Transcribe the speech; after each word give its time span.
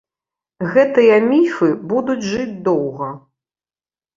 Гэтыя 0.75 1.19
міфы 1.27 1.69
будуць 1.91 2.17
жыць 2.31 2.51
доўга. 2.69 3.13